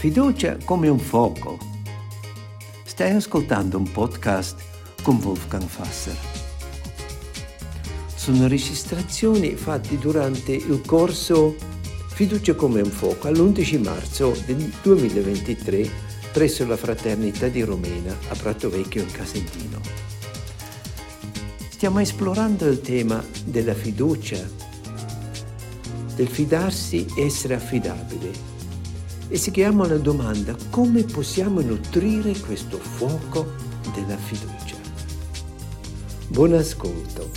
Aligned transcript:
Fiducia 0.00 0.56
come 0.64 0.88
un 0.88 0.98
fuoco. 0.98 1.58
Stai 2.84 3.10
ascoltando 3.10 3.76
un 3.76 3.92
podcast 3.92 4.58
con 5.02 5.20
Wolfgang 5.22 5.62
Fasser. 5.62 6.16
Sono 8.14 8.48
registrazioni 8.48 9.56
fatte 9.56 9.98
durante 9.98 10.52
il 10.52 10.80
corso 10.86 11.54
Fiducia 12.14 12.54
come 12.54 12.80
un 12.80 12.88
fuoco 12.88 13.28
all'11 13.28 13.82
marzo 13.82 14.34
del 14.46 14.72
2023 14.82 15.90
presso 16.32 16.66
la 16.66 16.78
Fraternità 16.78 17.48
di 17.48 17.60
Romena 17.62 18.16
a 18.30 18.34
Prato 18.36 18.70
Vecchio 18.70 19.02
in 19.02 19.10
Casentino. 19.10 19.80
Stiamo 21.68 22.00
esplorando 22.00 22.66
il 22.66 22.80
tema 22.80 23.22
della 23.44 23.74
fiducia, 23.74 24.40
del 26.14 26.28
fidarsi 26.28 27.04
e 27.16 27.26
essere 27.26 27.52
affidabile 27.52 28.49
e 29.32 29.36
si 29.36 29.52
chiama 29.52 29.86
la 29.86 29.96
domanda 29.96 30.56
come 30.70 31.04
possiamo 31.04 31.60
nutrire 31.60 32.36
questo 32.40 32.78
fuoco 32.78 33.46
della 33.94 34.16
fiducia. 34.16 34.74
Buon 36.26 36.54
ascolto. 36.54 37.30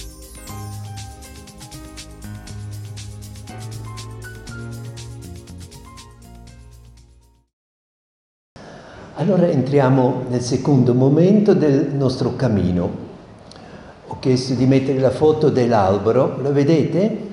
Allora 9.18 9.48
entriamo 9.48 10.26
nel 10.30 10.42
secondo 10.42 10.96
momento 10.96 11.54
del 11.54 11.94
nostro 11.94 12.36
cammino. 12.36 13.02
Ho 14.08 14.18
chiesto 14.18 14.56
di 14.56 14.66
mettere 14.66 14.98
la 14.98 15.12
foto 15.12 15.50
dell'albero, 15.50 16.42
lo 16.42 16.52
vedete? 16.52 17.33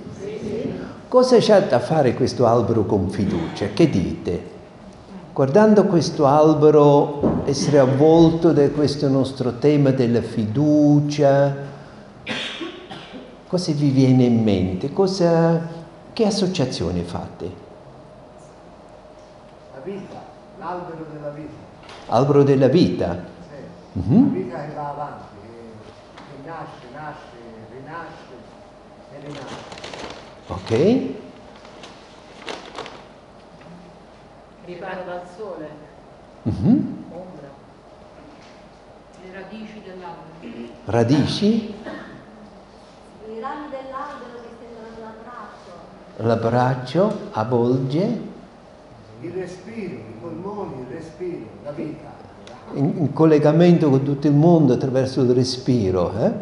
Cosa 1.11 1.39
c'è 1.39 1.67
da 1.67 1.81
fare 1.81 2.15
questo 2.15 2.47
albero 2.47 2.85
con 2.85 3.11
fiducia? 3.11 3.67
Che 3.75 3.91
dite? 3.91 4.49
Guardando 5.33 5.87
questo 5.87 6.25
albero, 6.25 7.43
essere 7.47 7.81
avvolto 7.81 8.53
da 8.53 8.71
questo 8.71 9.09
nostro 9.09 9.59
tema 9.59 9.91
della 9.91 10.23
fiducia, 10.23 11.53
cosa 13.49 13.73
vi 13.73 13.89
viene 13.91 14.23
in 14.23 14.41
mente? 14.45 14.93
Cosa, 14.93 15.61
che 16.13 16.27
associazione 16.27 17.03
fate? 17.03 17.51
La 19.75 19.81
vita, 19.83 20.23
l'albero 20.61 21.07
della 21.13 21.31
vita. 21.31 21.57
Albero 22.07 22.43
della 22.45 22.69
vita? 22.69 23.19
Sì. 23.49 23.99
Mhm. 23.99 24.27
La 24.27 24.39
vita 24.39 24.65
che 24.65 24.75
va 24.77 24.89
avanti, 24.91 25.35
che, 25.43 26.23
che 26.23 26.49
nasce, 26.49 26.87
nasce, 26.95 27.37
rinasce 27.73 28.33
e 29.13 29.27
rinasce. 29.27 30.30
Ok? 30.51 30.71
Riparo 34.67 35.03
dal 35.05 35.23
sole, 35.37 35.69
Mhm. 36.43 37.05
ombra, 37.11 37.49
le 39.23 39.33
radici 39.41 39.81
dell'albero. 39.85 40.73
Radici? 40.85 41.75
I 43.27 43.41
rami 43.41 43.69
dell'albero 43.71 44.43
che 44.43 44.49
sembrano 44.61 45.13
l'abbraccio. 46.19 46.19
L'abbraccio 47.07 47.19
avvolge 47.33 48.29
Il 49.23 49.33
respiro, 49.33 49.95
i 49.95 50.15
polmoni, 50.21 50.81
il 50.89 50.95
respiro, 50.95 51.45
la 51.63 51.71
vita. 51.73 52.09
in, 52.75 52.93
in 52.99 53.13
collegamento 53.13 53.91
con 53.91 54.03
tutto 54.03 54.27
il 54.29 54.33
mondo 54.35 54.73
attraverso 54.75 55.21
il 55.23 55.33
respiro. 55.33 56.13
eh? 56.19 56.33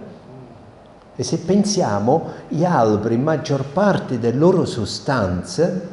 E 1.20 1.24
se 1.24 1.38
pensiamo, 1.38 2.30
gli 2.46 2.64
alberi, 2.64 3.16
maggior 3.16 3.64
parte 3.64 4.20
delle 4.20 4.38
loro 4.38 4.64
sostanze, 4.64 5.88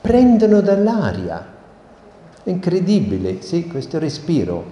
prendono 0.00 0.60
dall'aria. 0.60 1.54
È 2.42 2.50
incredibile, 2.50 3.42
sì, 3.42 3.68
questo 3.68 4.00
respiro. 4.00 4.64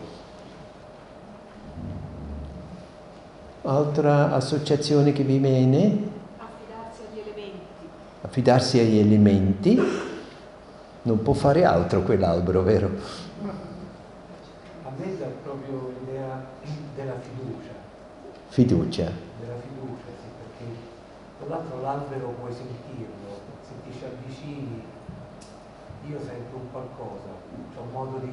Altra 3.62 4.32
associazione 4.32 5.12
che 5.12 5.22
vi 5.22 5.38
viene? 5.38 6.10
Affidarsi 6.38 7.02
agli 7.08 7.20
elementi. 7.20 7.86
Affidarsi 8.22 8.78
agli 8.80 8.98
elementi. 8.98 9.80
Non 11.02 11.22
può 11.22 11.34
fare 11.34 11.64
altro 11.64 12.02
quell'albero, 12.02 12.62
vero? 12.62 12.90
A 14.82 14.90
me 14.96 15.18
dà 15.20 15.26
proprio 15.44 15.92
l'idea 16.00 16.44
della 16.96 17.14
fiducia, 17.20 17.73
Fiducia. 18.54 19.10
della 19.42 19.58
fiducia, 19.58 20.14
sì, 20.14 20.30
perché 20.38 20.70
tra 21.42 21.48
l'altro 21.58 21.82
l'albero 21.82 22.38
puoi 22.38 22.54
sentirlo, 22.54 23.42
se 23.66 23.74
ti 23.82 23.90
ci 23.98 24.04
avvicini, 24.06 24.78
io 26.06 26.18
sento 26.22 26.54
un 26.62 26.70
qualcosa, 26.70 27.34
ho 27.34 27.82
un 27.82 27.90
modo 27.90 28.22
di, 28.22 28.30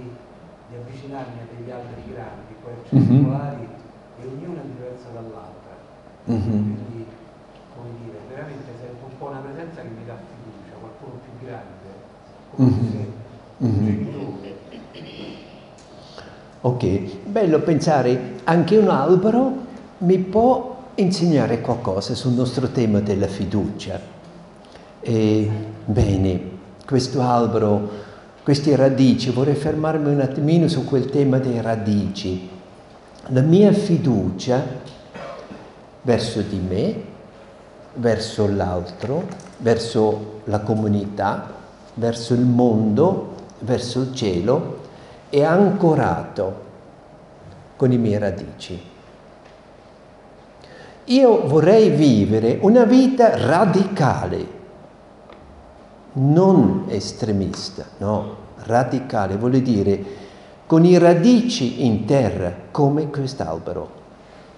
di 0.69 0.73
avvicinarmi 0.77 1.41
a 1.41 1.45
degli 1.49 1.71
alberi 1.73 2.05
grandi, 2.13 2.53
poi 2.61 2.73
Mhm. 2.93 3.01
circolari, 3.01 3.65
e 3.65 4.21
ognuna 4.29 4.61
è 4.61 4.65
diversa 4.69 5.09
dall'altra. 5.09 5.73
Mhm. 6.29 6.37
Quindi, 6.37 7.05
come 7.73 7.89
dire, 8.05 8.17
veramente 8.29 8.69
sento 8.77 9.01
un 9.09 9.17
po' 9.17 9.25
una 9.33 9.41
presenza 9.41 9.81
che 9.81 9.89
mi 9.89 10.05
dà 10.05 10.17
fiducia, 10.21 10.77
qualcuno 10.77 11.17
più 11.25 11.33
grande, 11.41 11.89
come 12.53 12.69
Mhm. 12.69 12.91
se 12.93 13.01
un 13.57 13.73
genitore. 13.73 14.49
Ok, 16.61 17.25
bello 17.25 17.59
pensare 17.61 18.37
anche 18.43 18.77
un 18.77 18.87
albero 18.87 19.69
mi 20.01 20.17
può 20.17 20.77
insegnare 20.95 21.61
qualcosa 21.61 22.15
sul 22.15 22.33
nostro 22.33 22.67
tema 22.69 22.99
della 22.99 23.27
fiducia. 23.27 23.99
E, 24.99 25.49
bene, 25.85 26.41
questo 26.85 27.21
albero, 27.21 27.89
queste 28.43 28.75
radici, 28.75 29.29
vorrei 29.29 29.55
fermarmi 29.55 30.11
un 30.11 30.21
attimino 30.21 30.67
su 30.67 30.85
quel 30.85 31.09
tema 31.09 31.37
delle 31.37 31.61
radici. 31.61 32.49
La 33.27 33.41
mia 33.41 33.71
fiducia 33.71 34.63
verso 36.01 36.41
di 36.41 36.57
me, 36.57 37.03
verso 37.95 38.47
l'altro, 38.47 39.27
verso 39.57 40.39
la 40.45 40.59
comunità, 40.61 41.53
verso 41.93 42.33
il 42.33 42.41
mondo, 42.41 43.35
verso 43.59 44.01
il 44.01 44.15
cielo, 44.15 44.79
è 45.29 45.43
ancorato 45.43 46.69
con 47.75 47.91
i 47.91 47.97
miei 47.97 48.17
radici. 48.17 48.89
Io 51.11 51.45
vorrei 51.45 51.89
vivere 51.89 52.59
una 52.61 52.85
vita 52.85 53.35
radicale, 53.35 54.45
non 56.13 56.85
estremista, 56.87 57.83
no, 57.97 58.35
radicale, 58.63 59.35
vuol 59.35 59.57
dire 59.59 60.03
con 60.65 60.85
i 60.85 60.97
radici 60.97 61.85
in 61.85 62.05
terra 62.05 62.53
come 62.71 63.09
quest'albero. 63.09 63.89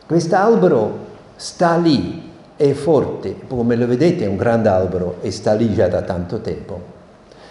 Quest'albero 0.05 0.97
sta 1.37 1.75
lì, 1.75 2.29
è 2.55 2.71
forte, 2.73 3.47
come 3.47 3.75
lo 3.75 3.87
vedete 3.87 4.25
è 4.25 4.27
un 4.27 4.37
grande 4.37 4.69
albero 4.69 5.15
e 5.21 5.31
sta 5.31 5.53
lì 5.53 5.73
già 5.73 5.87
da 5.87 6.03
tanto 6.03 6.39
tempo. 6.41 6.79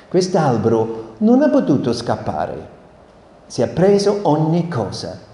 Quest'albero 0.08 1.14
non 1.18 1.42
ha 1.42 1.48
potuto 1.48 1.92
scappare, 1.92 2.68
si 3.46 3.62
è 3.62 3.68
preso 3.68 4.20
ogni 4.22 4.68
cosa. 4.68 5.30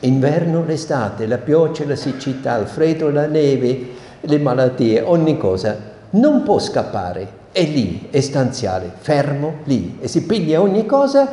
Inverno, 0.00 0.64
l'estate, 0.64 1.26
la 1.26 1.38
pioggia, 1.38 1.84
la 1.86 1.96
siccità, 1.96 2.56
il 2.56 2.66
freddo, 2.66 3.10
la 3.10 3.26
neve, 3.26 3.88
le 4.20 4.38
malattie, 4.38 5.02
ogni 5.02 5.36
cosa. 5.36 5.76
Non 6.10 6.42
può 6.42 6.58
scappare, 6.58 7.28
è 7.52 7.64
lì, 7.64 8.08
è 8.10 8.20
stanziale, 8.20 8.90
fermo 8.96 9.58
lì 9.64 9.98
e 10.00 10.08
si 10.08 10.24
piglia 10.24 10.60
ogni 10.60 10.86
cosa 10.86 11.28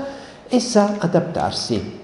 e 0.47 0.59
sa 0.59 0.95
adattarsi. 0.97 1.95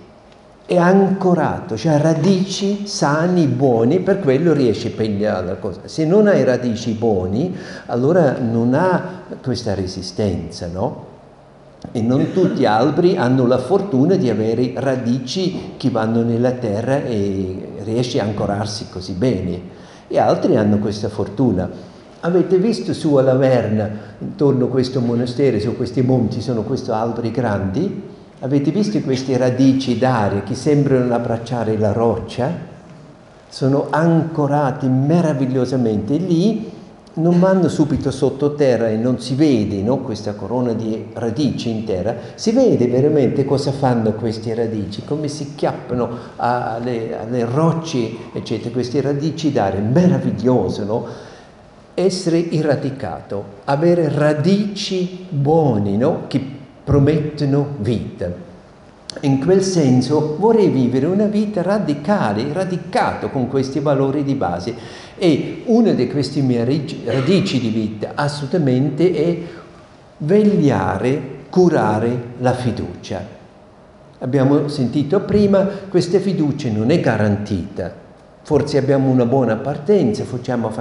È 0.66 0.78
ancorato, 0.78 1.76
cioè 1.76 1.94
ha 1.94 2.02
radici 2.02 2.88
sani, 2.88 3.48
buoni, 3.48 4.00
per 4.00 4.20
quello 4.20 4.54
riesce 4.54 4.88
a 4.88 4.92
pigliare 4.92 5.46
la 5.46 5.56
cosa. 5.56 5.82
Se 5.86 6.06
non 6.06 6.28
hai 6.28 6.44
radici 6.44 6.94
buoni, 6.94 7.56
allora 7.88 8.38
non 8.40 8.74
ha 8.74 9.24
questa 9.44 9.74
resistenza, 9.74 10.68
no? 10.68 11.12
E 11.92 12.02
non 12.02 12.32
tutti 12.32 12.62
gli 12.62 12.66
alberi 12.66 13.18
hanno 13.18 13.46
la 13.46 13.58
fortuna 13.58 14.16
di 14.16 14.30
avere 14.30 14.74
radici 14.76 15.74
che 15.78 15.90
vanno 15.90 16.24
nella 16.24 16.52
terra 16.52 17.04
e 17.04 17.74
riesce 17.84 18.20
a 18.20 18.24
ancorarsi 18.24 18.88
così 18.90 19.14
bene. 19.14 19.62
E 20.08 20.18
altri 20.18 20.56
hanno 20.56 20.80
questa 20.80 21.10
fortuna. 21.10 21.70
Avete 22.22 22.58
visto 22.58 22.94
su 22.94 23.16
alla 23.16 23.36
Verna, 23.36 23.90
intorno 24.20 24.66
a 24.66 24.70
questo 24.70 25.02
monastero, 25.02 25.60
su 25.60 25.76
questi 25.76 26.02
monti, 26.02 26.42
sono 26.42 26.64
questi 26.64 26.90
alberi 26.90 27.32
grandi? 27.32 28.02
Avete 28.40 28.72
visto 28.72 29.00
queste 29.02 29.38
radici 29.38 29.98
d'aria 29.98 30.42
che 30.44 30.56
sembrano 30.56 31.14
abbracciare 31.14 31.78
la 31.78 31.92
roccia? 31.92 32.50
Sono 33.50 33.88
ancorati 33.90 34.88
meravigliosamente 34.88 36.16
lì 36.16 36.72
non 37.16 37.40
vanno 37.40 37.70
subito 37.70 38.10
sottoterra 38.10 38.90
e 38.90 38.96
non 38.96 39.20
si 39.20 39.36
vede 39.36 39.82
no, 39.82 40.00
questa 40.00 40.34
corona 40.34 40.74
di 40.74 41.10
radici 41.14 41.70
in 41.70 41.84
terra, 41.84 42.16
si 42.36 42.52
vede 42.52 42.88
veramente 42.88 43.46
cosa 43.46 43.72
fanno 43.72 44.14
queste 44.14 44.54
radici, 44.56 45.04
come 45.04 45.28
si 45.28 45.54
chiappano 45.56 46.10
alle, 46.38 47.18
alle 47.20 47.46
rocce, 47.46 48.10
eccetera, 48.34 48.72
queste 48.72 49.02
radici 49.02 49.52
d'aria, 49.52 49.80
meraviglioso, 49.80 50.84
no? 50.86 51.06
Essere 51.96 52.38
irradicato, 52.38 53.44
avere 53.66 54.10
radici 54.10 55.28
buoni, 55.30 55.98
no? 55.98 56.24
Che 56.28 56.44
promettono 56.84 57.76
vita. 57.78 58.53
In 59.22 59.40
quel 59.40 59.62
senso 59.62 60.36
vorrei 60.38 60.70
vivere 60.70 61.06
una 61.06 61.28
vita 61.28 61.62
radicale, 61.62 62.52
radicato 62.52 63.30
con 63.30 63.48
questi 63.48 63.80
valori 63.80 64.24
di 64.24 64.36
base 64.36 64.76
e 65.18 65.64
una 65.66 65.92
di 65.92 66.08
queste 66.10 66.42
mie 66.42 66.66
radici 67.06 67.60
di 67.60 67.70
vita 67.70 68.12
assolutamente 68.16 69.14
è 69.14 69.38
vegliare, 70.18 71.22
curare 71.50 72.24
la 72.40 72.54
fiducia. 72.54 73.42
Abbiamo 74.20 74.68
sentito 74.68 75.22
prima, 75.22 75.68
questa 75.90 76.20
fiducia 76.20 76.70
non 76.70 76.92
è 76.92 77.00
garantita, 77.00 77.94
forse 78.42 78.78
abbiamo 78.78 79.10
una 79.10 79.26
buona 79.26 79.56
partenza, 79.56 80.24
facciamo 80.24 80.72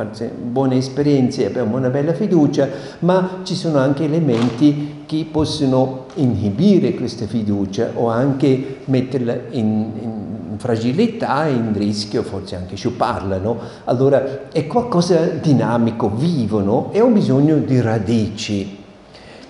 buone 0.43 0.77
esperienze, 0.77 1.47
abbiamo 1.47 1.77
una 1.77 1.91
bella 1.91 2.13
fiducia, 2.13 2.69
ma 3.01 3.41
ci 3.43 3.55
sono 3.55 3.79
anche 3.79 4.05
elementi 4.05 4.92
che 5.07 5.27
possono 5.31 6.07
inibire 6.15 6.95
questa 6.95 7.27
fiducia 7.27 7.93
o 7.95 8.09
anche 8.09 8.79
metterla 8.85 9.35
in, 9.51 9.91
in 10.01 10.59
fragilità, 10.59 11.47
in 11.47 11.73
rischio, 11.77 12.23
forse 12.23 12.57
anche 12.57 12.77
sciuparla. 12.77 13.39
No? 13.39 13.59
Allora 13.85 14.51
è 14.51 14.67
qualcosa 14.67 15.25
dinamico, 15.27 16.11
vivo, 16.15 16.61
no? 16.61 16.91
e 16.93 17.01
ho 17.01 17.09
bisogno 17.09 17.57
di 17.57 17.81
radici. 17.81 18.79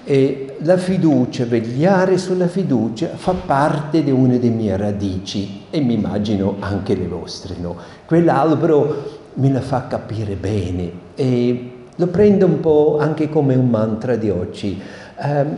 E 0.04 0.56
la 0.62 0.76
fiducia, 0.76 1.44
vegliare 1.44 2.19
sulla 2.19 2.48
fiducia, 2.48 3.10
fa 3.14 3.32
parte 3.32 4.02
di 4.02 4.10
una 4.10 4.37
delle 4.37 4.55
mie 4.55 4.76
radici 4.76 5.62
e 5.70 5.81
mi 5.81 5.94
immagino 5.94 6.56
anche 6.58 6.94
le 6.94 7.06
vostre. 7.06 7.55
No? 7.60 7.76
Quell'albero 8.06 9.20
me 9.34 9.50
la 9.50 9.60
fa 9.60 9.87
capire 9.87 10.34
bene 10.34 10.90
e 11.14 11.70
lo 11.96 12.06
prendo 12.06 12.46
un 12.46 12.60
po' 12.60 12.98
anche 12.98 13.28
come 13.28 13.55
un 13.55 13.69
mantra 13.69 14.16
di 14.16 14.31
oggi. 14.31 14.81
Um, 15.22 15.56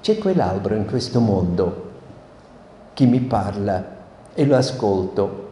c'è 0.00 0.18
quell'albero 0.18 0.76
in 0.76 0.86
questo 0.86 1.18
mondo 1.18 1.90
che 2.94 3.04
mi 3.04 3.20
parla 3.20 3.84
e 4.32 4.46
lo 4.46 4.56
ascolto 4.56 5.48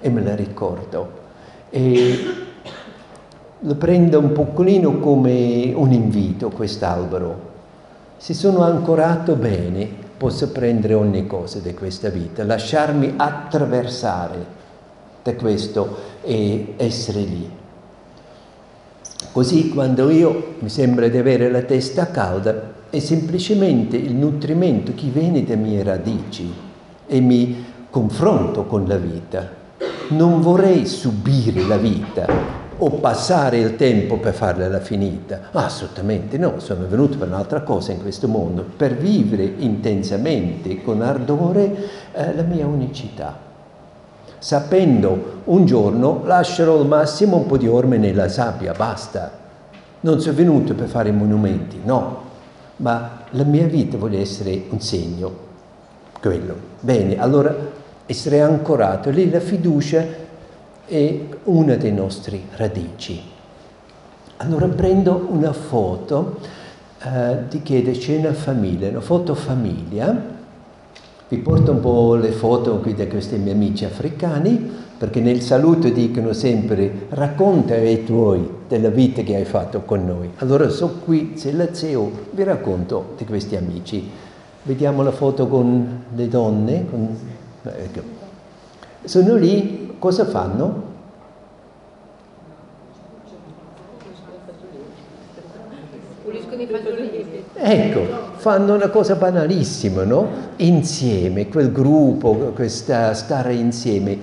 e 0.00 0.08
me 0.08 0.22
la 0.22 0.34
ricordo. 0.34 1.10
E 1.68 2.18
lo 3.58 3.74
prendo 3.74 4.18
un 4.18 4.32
pochino 4.32 4.98
come 5.00 5.72
un 5.74 5.92
invito 5.92 6.48
quest'albero 6.48 7.48
se 8.18 8.34
sono 8.34 8.62
ancorato 8.62 9.36
bene, 9.36 9.88
posso 10.16 10.48
prendere 10.50 10.94
ogni 10.94 11.24
cosa 11.28 11.60
di 11.60 11.72
questa 11.72 12.08
vita, 12.08 12.42
lasciarmi 12.42 13.14
attraversare 13.16 14.44
da 15.22 15.34
questo 15.34 15.96
e 16.22 16.74
essere 16.76 17.20
lì. 17.20 17.48
Così 19.30 19.68
quando 19.68 20.10
io 20.10 20.56
mi 20.58 20.68
sembra 20.68 21.06
di 21.06 21.16
avere 21.16 21.48
la 21.48 21.62
testa 21.62 22.10
calda, 22.10 22.74
è 22.90 22.98
semplicemente 22.98 23.96
il 23.96 24.14
nutrimento 24.14 24.92
che 24.94 25.08
viene 25.08 25.44
dalle 25.44 25.60
mie 25.60 25.82
radici 25.82 26.52
e 27.06 27.20
mi 27.20 27.64
confronto 27.90 28.64
con 28.64 28.86
la 28.86 28.96
vita. 28.96 29.56
Non 30.08 30.40
vorrei 30.40 30.86
subire 30.86 31.66
la 31.66 31.76
vita, 31.76 32.26
o 32.78 32.90
passare 32.90 33.58
il 33.58 33.76
tempo 33.76 34.18
per 34.18 34.34
farla 34.34 34.80
finita. 34.80 35.48
Assolutamente 35.52 36.38
no, 36.38 36.60
sono 36.60 36.86
venuto 36.86 37.18
per 37.18 37.28
un'altra 37.28 37.62
cosa 37.62 37.92
in 37.92 38.00
questo 38.00 38.28
mondo, 38.28 38.64
per 38.76 38.96
vivere 38.96 39.54
intensamente, 39.58 40.82
con 40.82 41.02
ardore, 41.02 41.88
eh, 42.12 42.34
la 42.34 42.42
mia 42.42 42.66
unicità. 42.66 43.46
Sapendo 44.38 45.40
un 45.44 45.64
giorno 45.64 46.22
lascerò 46.24 46.78
al 46.78 46.86
massimo 46.86 47.38
un 47.38 47.46
po' 47.46 47.56
di 47.56 47.66
orme 47.66 47.96
nella 47.96 48.28
sabbia, 48.28 48.72
basta. 48.72 49.46
Non 50.00 50.20
sono 50.20 50.36
venuto 50.36 50.74
per 50.74 50.86
fare 50.86 51.10
monumenti, 51.10 51.80
no, 51.82 52.26
ma 52.78 53.22
la 53.30 53.44
mia 53.44 53.66
vita 53.66 53.96
vuole 53.96 54.20
essere 54.20 54.64
un 54.68 54.80
segno, 54.80 55.46
quello. 56.20 56.54
Bene, 56.80 57.18
allora 57.18 57.54
essere 58.06 58.40
ancorato, 58.40 59.10
lì 59.10 59.30
la 59.30 59.40
fiducia 59.40 60.04
è 60.84 61.20
una 61.44 61.74
delle 61.76 61.92
nostre 61.92 62.40
radici. 62.56 63.20
Allora 64.38 64.66
prendo 64.66 65.28
una 65.30 65.52
foto 65.52 66.38
eh, 67.02 67.38
di 67.48 67.62
che 67.62 67.82
c'è 67.90 68.16
una 68.16 68.32
famiglia, 68.32 68.88
una 68.88 69.00
foto 69.00 69.34
famiglia, 69.34 70.36
vi 71.28 71.38
porto 71.38 71.72
un 71.72 71.80
po' 71.80 72.14
le 72.14 72.30
foto 72.30 72.78
qui 72.78 72.94
di 72.94 73.06
questi 73.08 73.36
miei 73.36 73.54
amici 73.54 73.84
africani, 73.84 74.86
perché 74.96 75.20
nel 75.20 75.42
saluto 75.42 75.88
dicono 75.88 76.32
sempre 76.32 77.06
racconta 77.10 77.74
ai 77.74 78.04
tuoi 78.04 78.57
della 78.68 78.90
vita 78.90 79.22
che 79.22 79.34
hai 79.34 79.46
fatto 79.46 79.80
con 79.80 80.04
noi. 80.04 80.30
Allora 80.36 80.68
sono 80.68 80.92
qui, 81.04 81.32
se 81.36 81.52
la 81.52 81.72
zio, 81.72 82.10
vi 82.30 82.42
racconto 82.44 83.14
di 83.16 83.24
questi 83.24 83.56
amici. 83.56 84.08
Vediamo 84.62 85.02
la 85.02 85.10
foto 85.10 85.48
con 85.48 86.04
le 86.14 86.28
donne. 86.28 86.86
Con... 86.88 87.16
Ecco. 87.62 88.00
Sono 89.04 89.34
lì 89.36 89.94
cosa 89.98 90.26
fanno? 90.26 90.82
Puliscono 96.22 96.60
i 96.60 96.66
fagiolini. 96.66 97.44
Ecco, 97.54 98.00
fanno 98.36 98.74
una 98.74 98.88
cosa 98.90 99.14
banalissima, 99.14 100.04
no? 100.04 100.28
Insieme, 100.56 101.48
quel 101.48 101.72
gruppo, 101.72 102.34
questa 102.54 103.14
stare 103.14 103.54
insieme. 103.54 104.18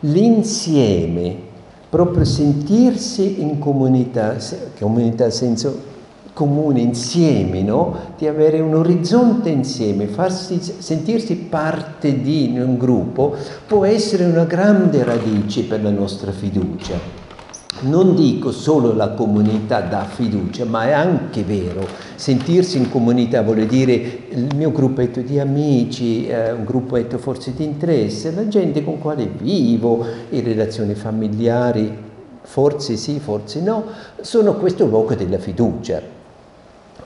L'insieme, 0.00 1.50
proprio 1.92 2.24
sentirsi 2.24 3.42
in 3.42 3.58
comunità, 3.58 4.34
comunità 4.80 5.24
nel 5.24 5.32
senso 5.34 5.82
comune 6.32 6.80
insieme, 6.80 7.60
no? 7.60 7.94
di 8.16 8.26
avere 8.26 8.60
un 8.60 8.74
orizzonte 8.74 9.50
insieme, 9.50 10.06
farsi, 10.06 10.58
sentirsi 10.58 11.36
parte 11.36 12.22
di 12.22 12.54
un 12.56 12.78
gruppo, 12.78 13.36
può 13.66 13.84
essere 13.84 14.24
una 14.24 14.44
grande 14.44 15.04
radice 15.04 15.64
per 15.64 15.82
la 15.82 15.90
nostra 15.90 16.32
fiducia. 16.32 17.21
Non 17.82 18.14
dico 18.14 18.52
solo 18.52 18.94
la 18.94 19.10
comunità 19.10 19.80
dà 19.80 20.04
fiducia, 20.04 20.64
ma 20.64 20.84
è 20.84 20.92
anche 20.92 21.42
vero, 21.42 21.84
sentirsi 22.14 22.78
in 22.78 22.88
comunità 22.88 23.42
vuol 23.42 23.66
dire 23.66 23.92
il 24.30 24.54
mio 24.54 24.70
gruppetto 24.70 25.20
di 25.20 25.40
amici, 25.40 26.28
eh, 26.28 26.52
un 26.52 26.64
gruppetto 26.64 27.18
forse 27.18 27.52
di 27.54 27.64
interesse, 27.64 28.32
la 28.32 28.46
gente 28.46 28.84
con 28.84 29.00
quale 29.00 29.26
vivo, 29.26 30.04
le 30.28 30.40
relazioni 30.42 30.94
familiari, 30.94 31.92
forse 32.42 32.96
sì, 32.96 33.18
forse 33.18 33.60
no, 33.60 33.84
sono 34.20 34.54
questo 34.54 34.86
luogo 34.86 35.16
della 35.16 35.38
fiducia. 35.38 36.00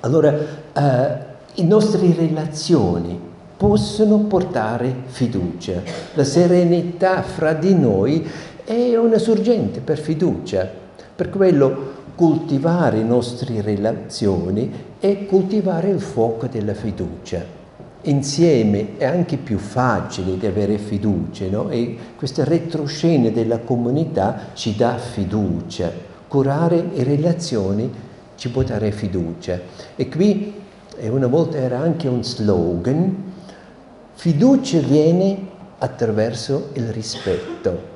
Allora, 0.01 0.31
eh, 0.31 1.19
le 1.55 1.65
nostre 1.65 2.13
relazioni 2.15 3.19
possono 3.57 4.19
portare 4.19 4.95
fiducia. 5.07 5.81
La 6.13 6.25
serenità 6.25 7.23
fra 7.23 7.55
di 7.55 7.75
noi 7.75 8.29
è 8.67 8.97
una 8.97 9.19
sorgente 9.19 9.79
per 9.79 9.97
fiducia. 9.97 10.69
Per 11.15 11.31
quello 11.31 11.95
coltivare 12.17 12.97
le 12.97 13.05
nostre 13.05 13.61
relazioni 13.61 14.73
è 14.99 15.25
coltivare 15.27 15.91
il 15.91 16.01
fuoco 16.01 16.49
della 16.49 16.75
fiducia. 16.75 17.45
Insieme 18.03 18.97
è 18.97 19.05
anche 19.05 19.37
più 19.37 19.59
facile 19.59 20.37
di 20.37 20.47
avere 20.47 20.79
fiducia, 20.79 21.47
no? 21.49 21.71
E 21.71 21.97
questa 22.17 22.43
retroscena 22.43 23.29
della 23.29 23.59
comunità 23.59 24.49
ci 24.55 24.75
dà 24.75 24.99
fiducia. 24.99 25.91
Curare 26.27 26.89
le 26.93 27.05
relazioni 27.05 27.89
ci 28.35 28.51
può 28.51 28.65
dare 28.65 28.91
fiducia. 28.91 29.61
E 29.95 30.09
qui, 30.09 30.55
e 30.97 31.09
una 31.09 31.29
volta 31.29 31.57
era 31.57 31.79
anche 31.79 32.09
un 32.09 32.25
slogan, 32.25 33.33
fiducia 34.15 34.81
viene 34.81 35.39
attraverso 35.79 36.71
il 36.73 36.89
rispetto. 36.89 37.95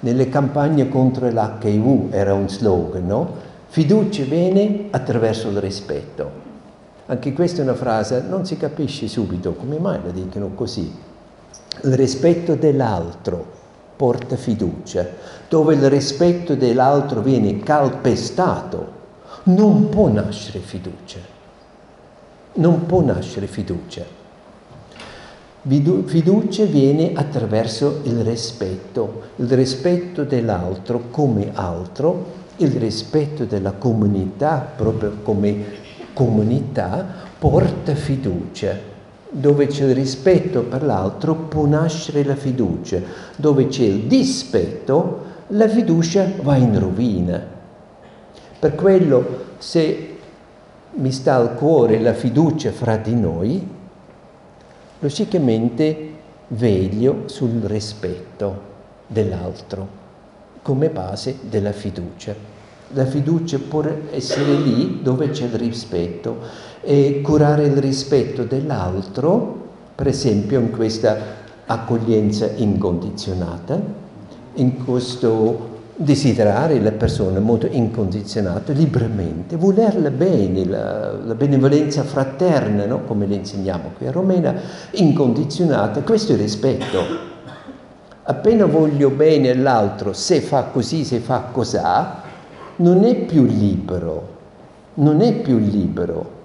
Nelle 0.00 0.28
campagne 0.28 0.88
contro 0.88 1.28
l'HIV 1.28 2.12
era 2.12 2.34
un 2.34 2.48
slogan, 2.48 3.06
no? 3.06 3.34
Fiducia 3.66 4.24
viene 4.24 4.86
attraverso 4.90 5.48
il 5.48 5.60
rispetto. 5.60 6.30
Anche 7.06 7.32
questa 7.32 7.60
è 7.60 7.64
una 7.64 7.74
frase, 7.74 8.22
non 8.28 8.46
si 8.46 8.56
capisce 8.56 9.08
subito 9.08 9.54
come 9.54 9.78
mai 9.78 9.98
la 10.04 10.10
dicono 10.10 10.50
così. 10.54 10.94
Il 11.82 11.94
rispetto 11.94 12.54
dell'altro 12.54 13.56
porta 13.96 14.36
fiducia, 14.36 15.06
dove 15.48 15.74
il 15.74 15.88
rispetto 15.90 16.54
dell'altro 16.54 17.20
viene 17.20 17.58
calpestato 17.58 18.96
non 19.44 19.88
può 19.88 20.08
nascere 20.08 20.58
fiducia. 20.58 21.18
Non 22.54 22.86
può 22.86 23.00
nascere 23.00 23.46
fiducia. 23.46 24.04
Fiducia 25.60 26.64
viene 26.64 27.12
attraverso 27.14 28.00
il 28.04 28.22
rispetto, 28.22 29.22
il 29.36 29.48
rispetto 29.50 30.22
dell'altro 30.22 31.08
come 31.10 31.50
altro, 31.52 32.36
il 32.58 32.70
rispetto 32.72 33.44
della 33.44 33.72
comunità 33.72 34.72
proprio 34.76 35.16
come 35.22 35.64
comunità 36.12 37.04
porta 37.38 37.94
fiducia. 37.94 38.76
Dove 39.30 39.66
c'è 39.66 39.84
il 39.84 39.94
rispetto 39.94 40.62
per 40.62 40.82
l'altro 40.84 41.34
può 41.34 41.66
nascere 41.66 42.24
la 42.24 42.36
fiducia, 42.36 43.00
dove 43.36 43.66
c'è 43.66 43.82
il 43.82 44.04
dispetto 44.04 45.26
la 45.48 45.68
fiducia 45.68 46.30
va 46.42 46.56
in 46.56 46.78
rovina. 46.78 47.44
Per 48.58 48.74
quello 48.74 49.44
se 49.58 50.16
mi 50.94 51.12
sta 51.12 51.34
al 51.34 51.54
cuore 51.54 52.00
la 52.00 52.14
fiducia 52.14 52.70
fra 52.70 52.96
di 52.96 53.14
noi, 53.14 53.76
logicamente 55.00 56.12
veglio 56.48 57.22
sul 57.26 57.60
rispetto 57.62 58.66
dell'altro 59.06 60.06
come 60.62 60.88
base 60.90 61.38
della 61.48 61.72
fiducia. 61.72 62.34
La 62.92 63.06
fiducia 63.06 63.58
può 63.58 63.84
essere 64.10 64.54
lì 64.54 65.00
dove 65.02 65.30
c'è 65.30 65.44
il 65.44 65.54
rispetto 65.54 66.38
e 66.80 67.20
curare 67.22 67.66
il 67.66 67.76
rispetto 67.76 68.44
dell'altro, 68.44 69.66
per 69.94 70.08
esempio 70.08 70.58
in 70.58 70.70
questa 70.70 71.16
accoglienza 71.66 72.50
incondizionata, 72.56 73.80
in 74.54 74.84
questo 74.84 75.77
desiderare 76.00 76.80
la 76.80 76.92
persona 76.92 77.38
in 77.38 77.44
modo 77.44 77.66
incondizionato, 77.68 78.72
liberamente, 78.72 79.56
volerla 79.56 80.10
bene, 80.10 80.64
la, 80.64 81.10
la 81.12 81.34
benevolenza 81.34 82.04
fraterna, 82.04 82.86
no? 82.86 83.02
come 83.02 83.26
le 83.26 83.34
insegniamo 83.34 83.90
qui 83.96 84.06
a 84.06 84.12
Romena, 84.12 84.54
incondizionata, 84.92 86.02
questo 86.02 86.32
è 86.32 86.34
il 86.36 86.42
rispetto. 86.42 87.26
Appena 88.22 88.66
voglio 88.66 89.10
bene 89.10 89.50
all'altro, 89.50 90.12
se 90.12 90.40
fa 90.40 90.64
così, 90.64 91.04
se 91.04 91.18
fa 91.18 91.48
cosà, 91.50 92.22
non 92.76 93.02
è 93.02 93.16
più 93.16 93.44
libero, 93.44 94.36
non 94.94 95.20
è 95.20 95.32
più 95.32 95.58
libero 95.58 96.36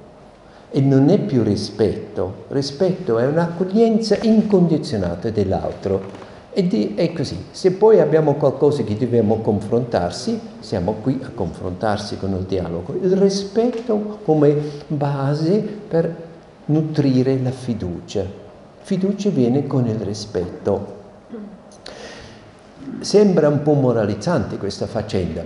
e 0.72 0.82
non 0.82 1.10
è 1.10 1.20
più 1.20 1.44
rispetto. 1.44 2.46
Rispetto 2.48 3.20
è 3.20 3.28
un'accoglienza 3.28 4.18
incondizionata 4.22 5.30
dell'altro. 5.30 6.23
E 6.56 6.68
di, 6.68 6.94
è 6.96 7.12
così. 7.14 7.46
Se 7.50 7.72
poi 7.72 8.00
abbiamo 8.00 8.36
qualcosa 8.36 8.84
che 8.84 8.96
dobbiamo 8.96 9.38
confrontarsi, 9.38 10.40
siamo 10.60 10.98
qui 11.02 11.20
a 11.24 11.32
confrontarsi 11.34 12.18
con 12.18 12.34
il 12.34 12.44
dialogo. 12.44 12.96
Il 13.02 13.18
rispetto 13.18 14.20
come 14.24 14.56
base 14.88 15.58
per 15.62 16.16
nutrire 16.66 17.40
la 17.42 17.50
fiducia. 17.50 18.24
Fiducia 18.82 19.30
viene 19.30 19.66
con 19.66 19.88
il 19.88 19.96
rispetto. 19.96 21.02
Sembra 23.00 23.48
un 23.48 23.64
po' 23.64 23.74
moralizzante 23.74 24.58
questa 24.58 24.86
faccenda, 24.86 25.44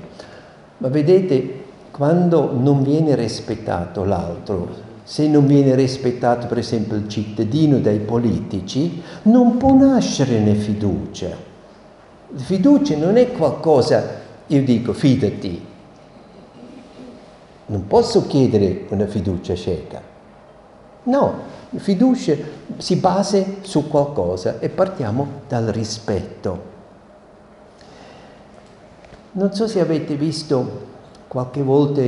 ma 0.80 0.88
vedete, 0.90 1.64
quando 1.92 2.52
non 2.52 2.84
viene 2.84 3.16
rispettato 3.16 4.04
l'altro, 4.04 4.68
se 5.08 5.26
non 5.26 5.48
viene 5.48 5.74
rispettato 5.74 6.48
per 6.48 6.58
esempio 6.58 6.98
il 6.98 7.08
cittadino 7.08 7.80
dai 7.80 8.00
politici, 8.00 9.02
non 9.24 9.56
può 9.56 9.74
nascere 9.74 10.38
né 10.40 10.54
fiducia. 10.54 11.30
Fiducia 12.36 12.98
non 12.98 13.16
è 13.16 13.32
qualcosa, 13.32 14.04
io 14.48 14.64
dico 14.64 14.92
fidati, 14.92 15.66
non 17.68 17.88
posso 17.88 18.28
chiedere 18.28 18.86
una 18.90 19.08
fiducia 19.08 19.56
cieca. 19.56 20.02
No, 21.04 21.40
fiducia 21.74 22.36
si 22.76 22.98
basa 22.98 23.42
su 23.62 23.88
qualcosa 23.88 24.60
e 24.60 24.68
partiamo 24.68 25.26
dal 25.48 25.68
rispetto. 25.68 26.62
Non 29.32 29.54
so 29.54 29.68
se 29.68 29.80
avete 29.80 30.16
visto 30.16 30.82
qualche 31.30 31.62
volta 31.62 32.02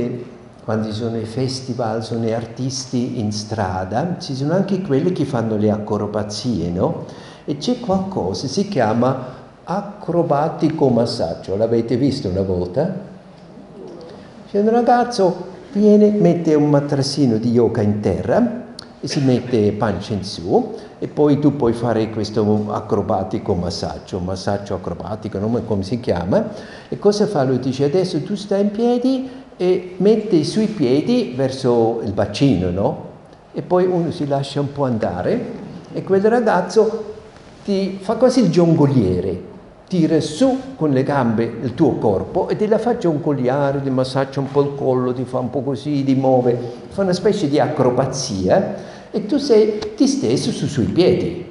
quando 0.70 0.86
ci 0.86 0.94
sono 0.94 1.18
i 1.18 1.24
festival, 1.24 2.04
sono 2.04 2.22
gli 2.22 2.30
artisti 2.30 3.18
in 3.18 3.32
strada, 3.32 4.18
ci 4.20 4.36
sono 4.36 4.52
anche 4.52 4.80
quelli 4.82 5.10
che 5.10 5.24
fanno 5.24 5.56
le 5.56 5.68
acrobazie, 5.68 6.70
no? 6.70 7.06
E 7.44 7.56
c'è 7.56 7.80
qualcosa, 7.80 8.46
si 8.46 8.68
chiama 8.68 9.34
acrobatico 9.64 10.88
massaggio, 10.88 11.56
l'avete 11.56 11.96
visto 11.96 12.28
una 12.28 12.42
volta? 12.42 12.94
C'è 14.48 14.60
un 14.60 14.70
ragazzo, 14.70 15.34
viene, 15.72 16.12
mette 16.12 16.54
un 16.54 16.70
matrassino 16.70 17.38
di 17.38 17.50
yoga 17.50 17.82
in 17.82 17.98
terra 17.98 18.66
e 19.00 19.08
si 19.08 19.18
mette 19.24 19.72
pancia 19.72 20.12
in 20.12 20.22
su 20.22 20.72
e 21.00 21.08
poi 21.08 21.40
tu 21.40 21.56
puoi 21.56 21.72
fare 21.72 22.10
questo 22.10 22.66
acrobatico 22.70 23.54
massaggio, 23.54 24.20
massaggio 24.20 24.74
acrobatico, 24.74 25.40
non 25.40 25.52
so 25.52 25.62
come 25.62 25.82
si 25.82 25.98
chiama, 25.98 26.48
e 26.88 26.96
cosa 26.96 27.26
fa? 27.26 27.42
Lui 27.42 27.58
dice 27.58 27.82
adesso 27.82 28.22
tu 28.22 28.36
stai 28.36 28.60
in 28.60 28.70
piedi 28.70 29.48
e 29.60 29.96
mette 29.98 30.36
i 30.36 30.44
suoi 30.44 30.68
piedi 30.68 31.34
verso 31.36 32.00
il 32.02 32.12
bacino, 32.12 32.70
no? 32.70 33.04
E 33.52 33.60
poi 33.60 33.84
uno 33.84 34.10
si 34.10 34.26
lascia 34.26 34.58
un 34.58 34.72
po' 34.72 34.84
andare 34.84 35.38
e 35.92 36.02
quel 36.02 36.22
ragazzo 36.22 37.12
ti 37.62 37.98
fa 38.00 38.14
quasi 38.14 38.40
il 38.40 38.48
giongoliere, 38.48 39.38
tira 39.86 40.18
su 40.22 40.74
con 40.76 40.92
le 40.92 41.02
gambe 41.02 41.44
il 41.62 41.74
tuo 41.74 41.96
corpo 41.96 42.48
e 42.48 42.56
te 42.56 42.66
la 42.66 42.78
fa 42.78 42.96
giongoliare, 42.96 43.82
ti 43.82 43.90
massaggia 43.90 44.40
un 44.40 44.50
po' 44.50 44.62
il 44.62 44.74
collo, 44.76 45.12
ti 45.12 45.24
fa 45.24 45.40
un 45.40 45.50
po' 45.50 45.60
così, 45.60 46.04
ti 46.04 46.14
muove, 46.14 46.58
fa 46.88 47.02
una 47.02 47.12
specie 47.12 47.46
di 47.46 47.60
acrobazia 47.60 48.76
e 49.10 49.26
tu 49.26 49.36
sei 49.36 49.78
ti 49.94 50.06
stesso 50.06 50.52
sui 50.52 50.86
piedi 50.86 51.44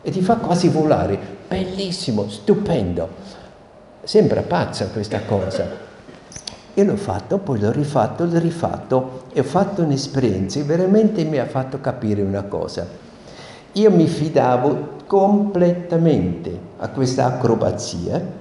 e 0.00 0.10
ti 0.10 0.22
fa 0.22 0.36
quasi 0.36 0.68
volare. 0.68 1.18
Bellissimo, 1.46 2.26
stupendo. 2.30 3.06
Sembra 4.02 4.40
pazza 4.40 4.86
questa 4.86 5.20
cosa. 5.26 5.89
Io 6.74 6.84
l'ho 6.84 6.96
fatto, 6.96 7.38
poi 7.38 7.58
l'ho 7.58 7.72
rifatto, 7.72 8.24
l'ho 8.24 8.38
rifatto 8.38 9.22
e 9.32 9.40
ho 9.40 9.44
fatto 9.44 9.82
un'esperienza 9.82 10.60
che 10.60 10.64
veramente 10.64 11.24
mi 11.24 11.38
ha 11.38 11.46
fatto 11.46 11.80
capire 11.80 12.22
una 12.22 12.42
cosa. 12.42 12.86
Io 13.72 13.90
mi 13.90 14.06
fidavo 14.06 14.98
completamente 15.06 16.58
a 16.78 16.88
questa 16.88 17.26
acrobazia 17.26 18.38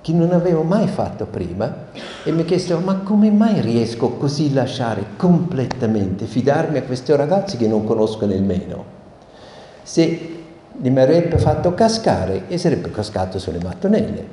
che 0.00 0.12
non 0.12 0.32
avevo 0.32 0.62
mai 0.62 0.86
fatto 0.86 1.26
prima 1.26 1.86
e 2.24 2.30
mi 2.32 2.44
chiesto 2.44 2.78
ma 2.78 2.96
come 2.96 3.30
mai 3.30 3.60
riesco 3.60 4.10
così 4.10 4.52
lasciare 4.52 5.04
completamente, 5.16 6.26
fidarmi 6.26 6.78
a 6.78 6.82
questi 6.82 7.14
ragazzi 7.14 7.56
che 7.56 7.66
non 7.66 7.84
conosco 7.84 8.24
nemmeno? 8.24 8.84
Se 9.82 10.34
mi 10.78 11.00
avrebbe 11.00 11.38
fatto 11.38 11.74
cascare 11.74 12.44
e 12.48 12.58
sarebbe 12.58 12.90
cascato 12.90 13.38
sulle 13.38 13.60
mattonelle. 13.62 14.24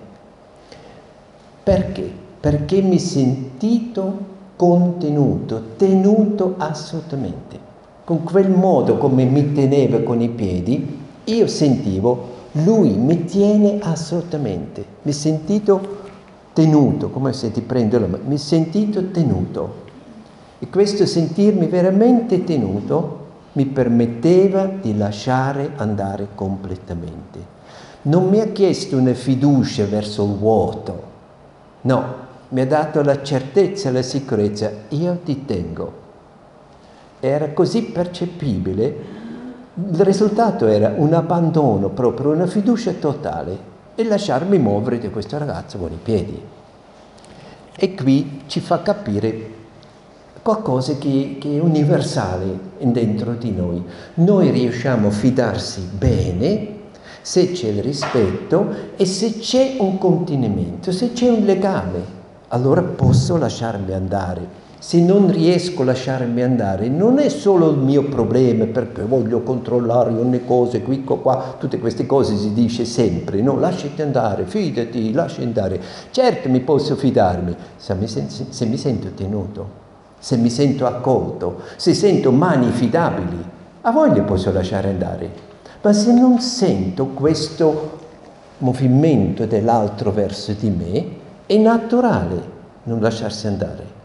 Perché? 1.64 2.23
Perché 2.44 2.82
mi 2.82 3.00
sentito 3.00 4.18
contenuto, 4.58 5.64
tenuto 5.78 6.56
assolutamente. 6.58 7.58
Con 8.04 8.24
quel 8.24 8.50
modo 8.50 8.98
come 8.98 9.24
mi 9.24 9.54
teneva 9.54 10.02
con 10.02 10.20
i 10.20 10.28
piedi, 10.28 11.00
io 11.24 11.48
sentivo, 11.48 12.32
lui 12.52 12.98
mi 12.98 13.24
tiene 13.24 13.80
assolutamente. 13.82 14.84
Mi 15.04 15.14
sentito 15.14 16.02
tenuto, 16.52 17.12
come 17.12 17.32
se 17.32 17.50
ti 17.50 17.62
prendo 17.62 17.98
la 17.98 18.08
mano, 18.08 18.24
mi 18.26 18.38
sentito 18.38 19.10
tenuto. 19.12 19.76
E 20.60 20.68
questo 20.70 21.06
sentirmi 21.06 21.68
veramente 21.68 22.44
tenuto 22.44 23.20
mi 23.54 23.68
permetteva 23.68 24.66
di 24.66 24.98
lasciare 24.98 25.72
andare 25.78 26.28
completamente. 26.36 27.40
Non 28.02 28.28
mi 28.28 28.42
ha 28.42 28.48
chiesto 28.48 28.98
una 28.98 29.14
fiducia 29.14 29.86
verso 29.86 30.26
il 30.26 30.34
vuoto, 30.34 31.04
no, 31.84 32.23
mi 32.54 32.62
ha 32.62 32.68
dato 32.68 33.02
la 33.02 33.24
certezza 33.24 33.90
la 33.90 34.04
sicurezza, 34.04 34.72
io 34.90 35.20
ti 35.24 35.44
tengo. 35.44 36.02
Era 37.20 37.52
così 37.52 37.82
percepibile, 37.86 38.96
il 39.74 40.02
risultato 40.02 40.68
era 40.68 40.94
un 40.96 41.14
abbandono 41.14 41.90
proprio, 41.90 42.30
una 42.30 42.46
fiducia 42.46 42.92
totale 42.92 43.72
e 43.96 44.04
lasciarmi 44.04 44.60
muovere 44.60 45.00
di 45.00 45.10
questo 45.10 45.40
ragazzo 45.40 45.80
con 45.80 45.94
i 45.94 46.00
piedi. 46.02 46.40
E 47.76 47.96
qui 47.96 48.42
ci 48.46 48.60
fa 48.60 48.84
capire 48.84 49.62
qualcosa 50.44 50.98
che, 50.98 51.38
che, 51.40 51.58
è 51.58 51.60
universale 51.60 52.60
dentro 52.78 53.34
di 53.34 53.52
noi. 53.52 53.84
Noi 54.16 54.52
riusciamo 54.52 55.08
a 55.08 55.12
fidarsi 55.12 55.90
bene 55.92 56.82
se 57.24 57.52
c'è 57.52 57.70
il 57.70 57.82
rispetto 57.82 58.92
e 58.96 59.06
se 59.06 59.40
c'è 59.40 59.78
un 59.80 59.98
contenimento, 59.98 60.92
se 60.92 61.14
c'è 61.14 61.30
un 61.30 61.46
legame 61.46 62.22
allora 62.54 62.82
posso 62.84 63.36
lasciarmi 63.36 63.94
andare. 63.94 64.62
Se 64.78 65.00
non 65.00 65.32
riesco 65.32 65.82
a 65.82 65.86
lasciarmi 65.86 66.42
andare, 66.42 66.88
non 66.88 67.18
è 67.18 67.30
solo 67.30 67.72
il 67.72 67.78
mio 67.78 68.04
problema 68.04 68.66
perché 68.66 69.02
voglio 69.04 69.42
controllare 69.42 70.12
ogni 70.12 70.46
cosa, 70.46 70.80
qui, 70.82 71.04
qua, 71.04 71.56
tutte 71.58 71.80
queste 71.80 72.06
cose 72.06 72.36
si 72.36 72.54
dice 72.54 72.86
sempre, 72.86 73.42
no, 73.42 73.58
lasciati 73.58 74.02
andare, 74.02 74.46
fidati, 74.46 75.14
lasci 75.14 75.42
andare. 75.42 75.82
Certo 76.12 76.50
mi 76.50 76.60
posso 76.60 76.96
fidarmi, 76.96 77.56
se 77.78 77.96
mi, 77.96 78.08
se, 78.08 78.26
se 78.28 78.66
mi 78.66 78.78
sento 78.78 79.08
tenuto, 79.16 79.68
se 80.20 80.36
mi 80.36 80.50
sento 80.50 80.86
accolto, 80.86 81.62
se 81.78 81.94
sento 81.94 82.32
mani 82.32 82.70
fidabili, 82.72 83.44
a 83.82 83.92
voglia 83.92 84.22
posso 84.24 84.52
lasciare 84.52 84.90
andare. 84.90 85.32
Ma 85.82 85.94
se 85.94 86.14
non 86.14 86.40
sento 86.40 87.08
questo 87.08 88.00
movimento 88.60 89.46
dell'altro 89.46 90.12
verso 90.12 90.52
di 90.52 90.70
me, 90.70 91.22
è 91.54 91.58
naturale 91.58 92.52
non 92.84 93.00
lasciarsi 93.00 93.48
andare. 93.48 94.02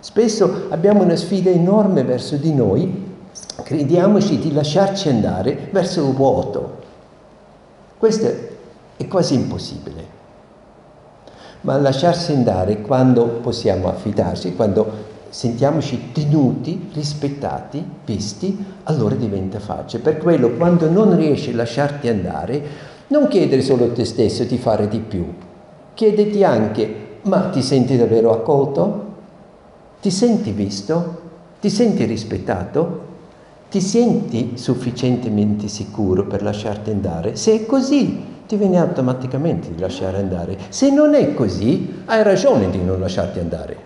Spesso 0.00 0.66
abbiamo 0.68 1.02
una 1.02 1.16
sfida 1.16 1.50
enorme 1.50 2.04
verso 2.04 2.36
di 2.36 2.52
noi, 2.52 3.08
crediamoci 3.62 4.38
di 4.38 4.52
lasciarci 4.52 5.08
andare 5.08 5.68
verso 5.70 6.06
il 6.06 6.14
vuoto. 6.14 6.78
Questo 7.98 8.26
è 8.96 9.06
quasi 9.08 9.34
impossibile. 9.34 10.18
Ma 11.62 11.78
lasciarsi 11.78 12.32
andare 12.32 12.80
quando 12.80 13.26
possiamo 13.26 13.88
affidarci, 13.88 14.54
quando 14.54 15.08
sentiamoci 15.28 16.12
tenuti, 16.12 16.90
rispettati, 16.94 17.84
visti, 18.04 18.64
allora 18.84 19.14
diventa 19.14 19.58
facile. 19.58 20.02
Per 20.02 20.18
quello 20.18 20.50
quando 20.52 20.90
non 20.90 21.16
riesci 21.16 21.50
a 21.50 21.56
lasciarti 21.56 22.08
andare, 22.08 22.62
non 23.08 23.28
chiedere 23.28 23.60
solo 23.60 23.84
a 23.84 23.92
te 23.92 24.04
stesso 24.04 24.44
di 24.44 24.56
fare 24.56 24.88
di 24.88 25.00
più, 25.00 25.26
chiediti 25.94 26.42
anche, 26.44 27.18
ma 27.22 27.48
ti 27.50 27.62
senti 27.62 27.96
davvero 27.96 28.32
accolto? 28.32 29.04
Ti 30.00 30.10
senti 30.10 30.50
visto? 30.52 31.20
Ti 31.60 31.68
senti 31.68 32.04
rispettato? 32.04 33.08
Ti 33.70 33.80
senti 33.80 34.52
sufficientemente 34.54 35.68
sicuro 35.68 36.24
per 36.24 36.42
lasciarti 36.42 36.90
andare? 36.90 37.36
Se 37.36 37.54
è 37.54 37.66
così, 37.66 38.24
ti 38.48 38.56
viene 38.56 38.78
automaticamente 38.78 39.72
di 39.72 39.78
lasciare 39.78 40.18
andare. 40.18 40.58
Se 40.70 40.90
non 40.90 41.14
è 41.14 41.34
così, 41.34 42.02
hai 42.06 42.22
ragione 42.22 42.68
di 42.70 42.82
non 42.82 42.98
lasciarti 42.98 43.38
andare. 43.38 43.76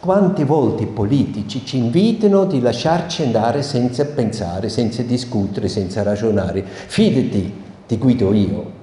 Quante 0.00 0.44
volte 0.44 0.82
i 0.82 0.86
politici 0.86 1.64
ci 1.64 1.76
invitano 1.76 2.44
di 2.44 2.60
lasciarci 2.60 3.22
andare 3.22 3.62
senza 3.62 4.04
pensare, 4.04 4.68
senza 4.68 5.02
discutere, 5.02 5.68
senza 5.68 6.02
ragionare. 6.02 6.64
Fidati, 6.64 7.54
ti 7.86 7.96
guido 7.98 8.32
io. 8.32 8.82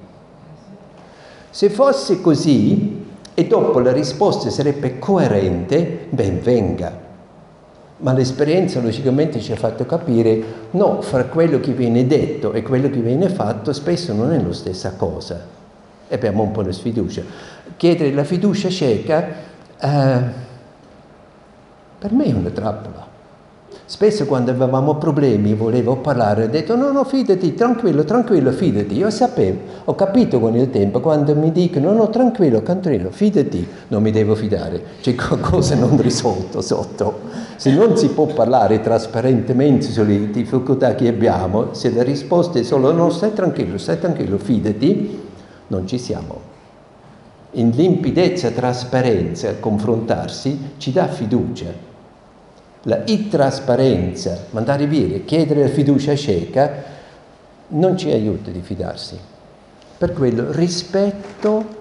Se 1.52 1.70
fosse 1.70 2.20
così 2.20 3.04
e 3.34 3.46
dopo 3.46 3.78
la 3.78 3.92
risposta 3.92 4.50
sarebbe 4.50 4.98
coerente, 4.98 6.06
ben 6.10 6.40
venga 6.40 7.10
ma 8.02 8.12
l'esperienza 8.12 8.80
logicamente 8.80 9.40
ci 9.40 9.52
ha 9.52 9.56
fatto 9.56 9.86
capire 9.86 10.42
no, 10.72 11.00
fra 11.02 11.24
quello 11.26 11.60
che 11.60 11.72
viene 11.72 12.06
detto 12.06 12.52
e 12.52 12.62
quello 12.62 12.90
che 12.90 13.00
viene 13.00 13.28
fatto 13.28 13.72
spesso 13.72 14.12
non 14.12 14.32
è 14.32 14.42
la 14.42 14.52
stessa 14.52 14.94
cosa. 14.96 15.40
E 16.08 16.14
abbiamo 16.14 16.42
un 16.42 16.50
po' 16.50 16.64
di 16.64 16.72
sfiducia. 16.72 17.22
Chiedere 17.76 18.12
la 18.12 18.24
fiducia 18.24 18.68
cieca 18.68 19.28
eh, 19.78 20.20
per 21.98 22.12
me 22.12 22.24
è 22.24 22.32
una 22.32 22.50
trappola. 22.50 23.01
Spesso 23.92 24.24
quando 24.24 24.50
avevamo 24.50 24.94
problemi 24.94 25.52
volevo 25.52 25.96
parlare, 25.96 26.44
ho 26.44 26.48
detto 26.48 26.76
no, 26.76 26.92
no, 26.92 27.04
fidati, 27.04 27.52
tranquillo, 27.52 28.04
tranquillo, 28.04 28.50
fidati. 28.50 28.96
Io 28.96 29.10
sapevo, 29.10 29.58
ho 29.84 29.94
capito 29.94 30.40
con 30.40 30.56
il 30.56 30.70
tempo, 30.70 31.00
quando 31.00 31.34
mi 31.34 31.52
dicono 31.52 31.92
no, 31.92 32.08
tranquillo, 32.08 32.62
tranquillo, 32.62 33.10
fidati, 33.10 33.68
non 33.88 34.00
mi 34.00 34.10
devo 34.10 34.34
fidare, 34.34 34.82
c'è 35.02 35.14
qualcosa 35.14 35.74
non 35.74 36.00
risolto 36.00 36.62
sotto. 36.62 37.20
Se 37.56 37.70
non 37.70 37.94
si 37.98 38.08
può 38.08 38.24
parlare 38.24 38.80
trasparentemente 38.80 39.90
sulle 39.90 40.30
difficoltà 40.30 40.94
che 40.94 41.08
abbiamo, 41.08 41.74
se 41.74 41.92
la 41.92 42.02
risposta 42.02 42.58
è 42.58 42.62
solo 42.62 42.92
no, 42.92 43.10
stai 43.10 43.34
tranquillo, 43.34 43.76
stai 43.76 43.98
tranquillo, 43.98 44.38
fidati, 44.38 45.20
non 45.66 45.86
ci 45.86 45.98
siamo. 45.98 46.40
In 47.50 47.68
limpidezza, 47.68 48.48
trasparenza, 48.52 49.54
confrontarsi 49.56 50.70
ci 50.78 50.92
dà 50.92 51.08
fiducia 51.08 51.90
la 52.84 53.02
intrasparenza, 53.06 54.46
mandare 54.50 54.86
via, 54.86 55.20
chiedere 55.20 55.62
la 55.62 55.68
fiducia 55.68 56.16
cieca, 56.16 56.90
non 57.68 57.96
ci 57.96 58.10
aiuta 58.10 58.50
di 58.50 58.60
fidarsi. 58.60 59.18
Per 59.98 60.12
quello 60.12 60.50
rispetto, 60.50 61.80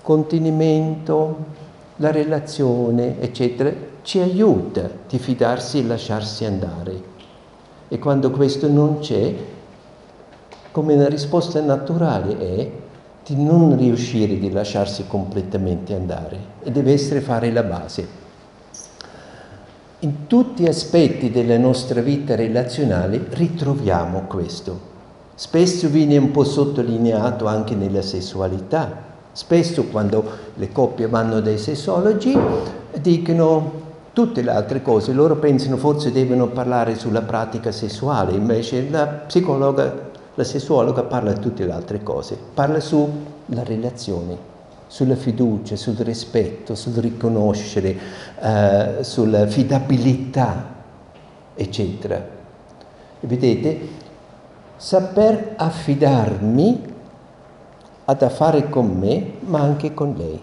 contenimento, 0.00 1.52
la 1.96 2.10
relazione, 2.10 3.20
eccetera, 3.20 3.72
ci 4.02 4.20
aiuta 4.20 4.88
di 5.08 5.18
fidarsi 5.18 5.78
e 5.78 5.84
lasciarsi 5.84 6.44
andare. 6.44 7.12
E 7.88 7.98
quando 7.98 8.30
questo 8.30 8.68
non 8.68 9.00
c'è, 9.00 9.34
come 10.70 10.94
una 10.94 11.08
risposta 11.08 11.60
naturale 11.60 12.38
è 12.38 12.70
di 13.24 13.42
non 13.42 13.76
riuscire 13.76 14.38
di 14.38 14.50
lasciarsi 14.50 15.06
completamente 15.06 15.94
andare 15.94 16.38
e 16.62 16.70
deve 16.70 16.92
essere 16.92 17.20
fare 17.20 17.52
la 17.52 17.62
base 17.62 18.22
in 20.00 20.26
tutti 20.26 20.62
gli 20.64 20.68
aspetti 20.68 21.30
della 21.30 21.56
nostra 21.56 22.00
vita 22.00 22.34
relazionale 22.34 23.24
ritroviamo 23.30 24.24
questo. 24.26 24.92
Spesso 25.34 25.88
viene 25.88 26.16
un 26.16 26.30
po' 26.30 26.44
sottolineato 26.44 27.46
anche 27.46 27.74
nella 27.74 28.02
sessualità. 28.02 29.12
Spesso 29.32 29.84
quando 29.84 30.24
le 30.54 30.70
coppie 30.70 31.08
vanno 31.08 31.40
dai 31.40 31.58
sessologi 31.58 32.36
dicono 33.00 33.82
tutte 34.12 34.42
le 34.42 34.50
altre 34.50 34.82
cose, 34.82 35.12
loro 35.12 35.36
pensano 35.36 35.76
forse 35.76 36.12
devono 36.12 36.48
parlare 36.48 36.96
sulla 36.96 37.22
pratica 37.22 37.72
sessuale, 37.72 38.32
invece 38.32 38.88
la 38.88 39.06
psicologa, 39.06 39.92
la 40.34 40.44
sessuologa 40.44 41.02
parla 41.02 41.32
di 41.32 41.40
tutte 41.40 41.64
le 41.64 41.72
altre 41.72 42.02
cose, 42.02 42.38
parla 42.54 42.78
sulla 42.78 43.64
relazione 43.64 44.53
sulla 44.86 45.16
fiducia, 45.16 45.76
sul 45.76 45.96
rispetto, 45.96 46.74
sul 46.74 46.94
riconoscere, 46.94 47.96
eh, 48.40 48.96
sulla 49.00 49.46
fidabilità, 49.46 50.72
eccetera. 51.54 52.16
E 53.20 53.26
vedete, 53.26 53.88
saper 54.76 55.54
affidarmi 55.56 56.92
ha 58.06 58.14
da 58.14 58.28
fare 58.28 58.68
con 58.68 58.98
me, 58.98 59.32
ma 59.40 59.60
anche 59.60 59.94
con 59.94 60.14
lei, 60.16 60.38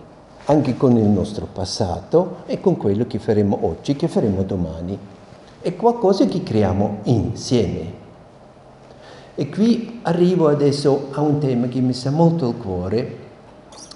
anche 0.45 0.75
con 0.75 0.97
il 0.97 1.05
nostro 1.05 1.47
passato 1.51 2.37
e 2.47 2.59
con 2.59 2.75
quello 2.75 3.05
che 3.05 3.19
faremo 3.19 3.59
oggi, 3.61 3.95
che 3.95 4.07
faremo 4.07 4.43
domani. 4.43 4.97
È 5.61 5.75
qualcosa 5.75 6.25
che 6.25 6.41
creiamo 6.41 6.97
insieme. 7.03 7.99
E 9.35 9.49
qui 9.49 9.99
arrivo 10.03 10.47
adesso 10.47 11.09
a 11.11 11.21
un 11.21 11.37
tema 11.37 11.67
che 11.67 11.79
mi 11.79 11.93
sta 11.93 12.09
molto 12.09 12.47
al 12.47 12.57
cuore, 12.57 13.17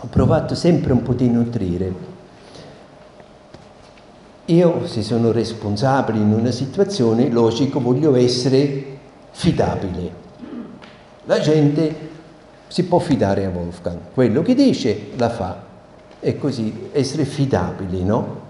ho 0.06 0.08
provato 0.08 0.54
sempre 0.54 0.94
un 0.94 1.02
po' 1.02 1.14
di 1.14 1.28
nutrire. 1.28 2.14
Io, 4.46 4.86
se 4.86 5.02
sono 5.02 5.32
responsabile 5.32 6.20
in 6.20 6.32
una 6.32 6.52
situazione, 6.52 7.30
logico, 7.30 7.80
voglio 7.80 8.16
essere 8.16 8.98
fidabile. 9.32 10.24
La 11.26 11.40
gente 11.40 11.96
si 12.68 12.84
può 12.84 13.00
fidare 13.00 13.46
a 13.46 13.50
Wolfgang, 13.50 13.98
quello 14.14 14.44
che 14.44 14.54
dice 14.54 15.08
la 15.16 15.30
fa, 15.30 15.64
è 16.20 16.38
così, 16.38 16.90
essere 16.92 17.26
fidabili, 17.26 18.04
no? 18.04 18.44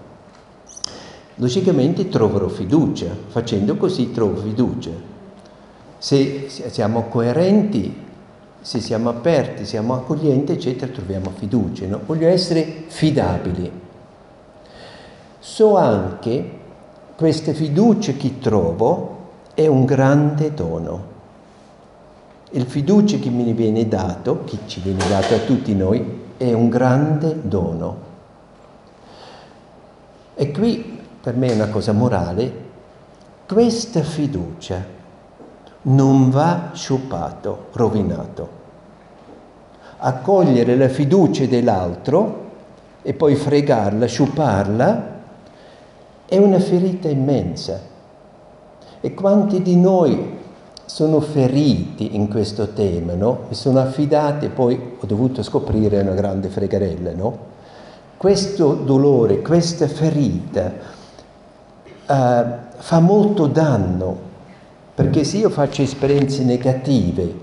Logicamente 1.36 2.10
troverò 2.10 2.48
fiducia, 2.48 3.16
facendo 3.28 3.76
così 3.76 4.12
trovo 4.12 4.42
fiducia. 4.42 4.90
Se 5.96 6.48
siamo 6.48 7.04
coerenti 7.04 8.04
se 8.66 8.80
siamo 8.80 9.10
aperti, 9.10 9.64
siamo 9.64 9.94
accoglienti, 9.94 10.50
eccetera, 10.50 10.90
troviamo 10.90 11.30
fiducia. 11.30 11.86
No? 11.86 12.00
Voglio 12.04 12.26
essere 12.26 12.64
fidabili. 12.88 13.70
So 15.38 15.76
anche 15.76 16.50
questa 17.14 17.52
fiducia 17.52 18.14
che 18.14 18.40
trovo 18.40 19.18
è 19.54 19.68
un 19.68 19.84
grande 19.84 20.52
dono. 20.52 21.04
Il 22.50 22.66
fiducia 22.66 23.18
che 23.18 23.28
mi 23.30 23.52
viene 23.52 23.86
dato, 23.86 24.42
che 24.42 24.58
ci 24.66 24.80
viene 24.80 25.06
dato 25.08 25.36
a 25.36 25.38
tutti 25.38 25.72
noi, 25.72 26.22
è 26.36 26.52
un 26.52 26.68
grande 26.68 27.38
dono. 27.42 27.96
E 30.34 30.50
qui 30.50 30.98
per 31.20 31.36
me 31.36 31.46
è 31.46 31.54
una 31.54 31.68
cosa 31.68 31.92
morale, 31.92 32.52
questa 33.46 34.02
fiducia 34.02 34.95
non 35.86 36.30
va 36.30 36.70
sciupato, 36.72 37.66
rovinato. 37.72 38.64
Accogliere 39.98 40.76
la 40.76 40.88
fiducia 40.88 41.46
dell'altro 41.46 42.44
e 43.02 43.14
poi 43.14 43.34
fregarla, 43.34 44.06
sciuparla, 44.06 45.14
è 46.26 46.36
una 46.36 46.58
ferita 46.58 47.08
immensa. 47.08 47.80
E 49.00 49.14
quanti 49.14 49.62
di 49.62 49.76
noi 49.76 50.34
sono 50.84 51.20
feriti 51.20 52.14
in 52.16 52.28
questo 52.28 52.72
tema, 52.72 53.14
no? 53.14 53.44
Mi 53.48 53.54
sono 53.54 53.80
affidati 53.80 54.48
poi 54.48 54.96
ho 54.98 55.06
dovuto 55.06 55.42
scoprire 55.42 56.00
una 56.00 56.14
grande 56.14 56.48
fregarella, 56.48 57.12
no? 57.12 57.54
Questo 58.16 58.74
dolore, 58.74 59.42
questa 59.42 59.86
ferita 59.86 60.72
uh, 62.06 62.44
fa 62.76 62.98
molto 63.00 63.46
danno 63.46 64.26
perché 64.96 65.24
se 65.24 65.36
io 65.36 65.50
faccio 65.50 65.82
esperienze 65.82 66.42
negative 66.42 67.34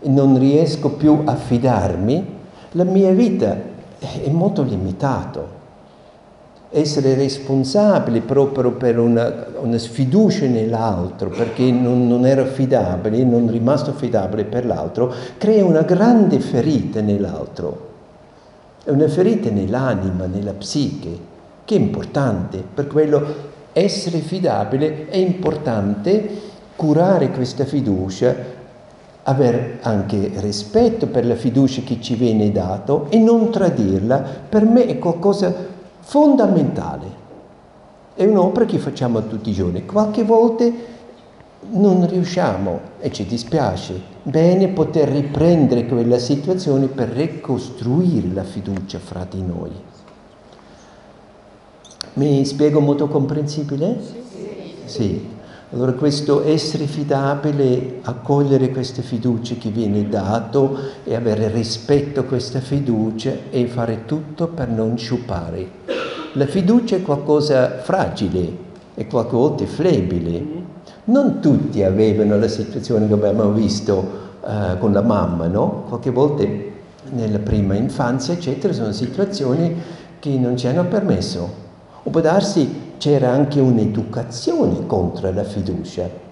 e 0.00 0.08
non 0.08 0.36
riesco 0.36 0.90
più 0.90 1.22
a 1.24 1.36
fidarmi, 1.36 2.26
la 2.72 2.82
mia 2.82 3.12
vita 3.12 3.56
è 4.00 4.28
molto 4.30 4.64
limitata. 4.64 5.56
Essere 6.70 7.14
responsabile 7.14 8.20
proprio 8.20 8.72
per 8.72 8.98
una, 8.98 9.46
una 9.60 9.78
sfiducia 9.78 10.46
nell'altro, 10.46 11.28
perché 11.28 11.70
non, 11.70 12.08
non 12.08 12.26
ero 12.26 12.42
affidabile, 12.42 13.22
non 13.22 13.48
rimasto 13.48 13.90
affidabile 13.90 14.42
per 14.42 14.66
l'altro, 14.66 15.14
crea 15.38 15.64
una 15.64 15.82
grande 15.82 16.40
ferita 16.40 17.00
nell'altro. 17.00 17.86
È 18.82 18.90
una 18.90 19.08
ferita 19.08 19.50
nell'anima, 19.50 20.26
nella 20.26 20.52
psiche, 20.52 21.16
che 21.64 21.76
è 21.76 21.78
importante. 21.78 22.60
Per 22.74 22.88
quello 22.88 23.24
essere 23.72 24.18
fidabile 24.18 25.08
è 25.08 25.16
importante 25.16 26.47
curare 26.78 27.32
questa 27.32 27.64
fiducia, 27.64 28.36
avere 29.24 29.78
anche 29.82 30.30
rispetto 30.36 31.08
per 31.08 31.26
la 31.26 31.34
fiducia 31.34 31.82
che 31.82 32.00
ci 32.00 32.14
viene 32.14 32.52
dato 32.52 33.06
e 33.08 33.18
non 33.18 33.50
tradirla, 33.50 34.24
per 34.48 34.64
me 34.64 34.86
è 34.86 34.96
qualcosa 35.00 35.52
fondamentale. 35.98 37.16
è 38.14 38.24
un'opera 38.24 38.64
che 38.64 38.78
facciamo 38.78 39.26
tutti 39.26 39.50
i 39.50 39.52
giorni. 39.52 39.84
Qualche 39.84 40.22
volta 40.22 40.64
non 41.70 42.06
riusciamo 42.08 42.80
e 43.00 43.10
ci 43.10 43.26
dispiace. 43.26 44.00
Bene 44.22 44.68
poter 44.68 45.08
riprendere 45.08 45.84
quella 45.86 46.18
situazione 46.18 46.86
per 46.86 47.08
ricostruire 47.08 48.28
la 48.32 48.44
fiducia 48.44 49.00
fra 49.00 49.26
di 49.28 49.42
noi. 49.42 49.72
Mi 52.14 52.44
spiego 52.44 52.78
molto 52.78 53.08
comprensibile? 53.08 54.00
Sì. 54.00 54.22
sì. 54.84 55.36
Allora 55.70 55.92
questo 55.92 56.46
essere 56.46 56.86
fidabile, 56.86 57.98
accogliere 58.02 58.70
queste 58.70 59.02
fiducie 59.02 59.58
che 59.58 59.68
viene 59.68 60.08
dato 60.08 60.78
e 61.04 61.14
avere 61.14 61.48
rispetto 61.48 62.20
a 62.20 62.22
questa 62.22 62.60
fiducia 62.60 63.32
e 63.50 63.66
fare 63.66 64.06
tutto 64.06 64.46
per 64.46 64.68
non 64.70 64.96
sciupare. 64.96 65.68
La 66.32 66.46
fiducia 66.46 66.96
è 66.96 67.02
qualcosa 67.02 67.80
fragile, 67.80 68.50
è 68.94 69.06
qualcosa 69.06 69.66
flebile. 69.66 70.42
Non 71.04 71.40
tutti 71.40 71.82
avevano 71.82 72.38
la 72.38 72.48
situazione 72.48 73.06
che 73.06 73.12
abbiamo 73.12 73.52
visto 73.52 73.94
uh, 74.40 74.78
con 74.78 74.94
la 74.94 75.02
mamma, 75.02 75.48
no? 75.48 75.84
Qualche 75.88 76.10
volta 76.10 76.44
nella 77.10 77.40
prima 77.40 77.74
infanzia, 77.74 78.32
eccetera, 78.32 78.72
sono 78.72 78.92
situazioni 78.92 79.76
che 80.18 80.30
non 80.30 80.56
ci 80.56 80.66
hanno 80.66 80.86
permesso. 80.86 81.66
O 82.04 82.08
può 82.08 82.22
darsi 82.22 82.87
c'era 82.98 83.30
anche 83.30 83.60
un'educazione 83.60 84.86
contro 84.86 85.32
la 85.32 85.44
fiducia. 85.44 86.26